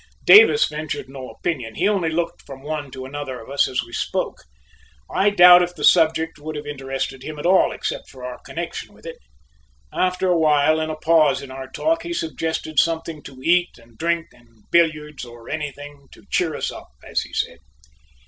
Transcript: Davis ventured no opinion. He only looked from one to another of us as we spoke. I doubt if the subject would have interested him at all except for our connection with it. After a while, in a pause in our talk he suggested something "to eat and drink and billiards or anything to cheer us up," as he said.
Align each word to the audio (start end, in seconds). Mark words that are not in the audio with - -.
Davis 0.25 0.67
ventured 0.67 1.07
no 1.07 1.29
opinion. 1.29 1.75
He 1.75 1.87
only 1.87 2.09
looked 2.09 2.41
from 2.41 2.63
one 2.63 2.89
to 2.89 3.05
another 3.05 3.39
of 3.39 3.51
us 3.51 3.67
as 3.67 3.83
we 3.83 3.93
spoke. 3.93 4.41
I 5.13 5.29
doubt 5.29 5.61
if 5.61 5.75
the 5.75 5.83
subject 5.83 6.39
would 6.39 6.55
have 6.55 6.65
interested 6.65 7.21
him 7.21 7.37
at 7.37 7.45
all 7.45 7.71
except 7.71 8.09
for 8.09 8.25
our 8.25 8.39
connection 8.39 8.95
with 8.95 9.05
it. 9.05 9.17
After 9.93 10.27
a 10.27 10.37
while, 10.39 10.79
in 10.79 10.89
a 10.89 10.95
pause 10.95 11.43
in 11.43 11.51
our 11.51 11.67
talk 11.69 12.01
he 12.01 12.13
suggested 12.13 12.79
something 12.79 13.21
"to 13.21 13.43
eat 13.43 13.77
and 13.77 13.95
drink 13.95 14.29
and 14.33 14.63
billiards 14.71 15.23
or 15.23 15.51
anything 15.51 16.07
to 16.13 16.25
cheer 16.31 16.55
us 16.55 16.71
up," 16.71 16.89
as 17.07 17.21
he 17.21 17.31
said. 17.33 17.59